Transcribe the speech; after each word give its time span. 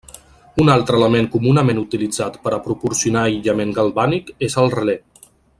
Un 0.61 0.71
altre 0.75 0.97
element 0.99 1.27
comunament 1.35 1.83
utilitzat 1.83 2.41
per 2.47 2.55
a 2.57 2.61
proporcionar 2.69 3.27
aïllament 3.29 3.77
galvànic 3.81 4.37
és 4.49 4.61
el 4.65 4.77
relé. 4.79 5.01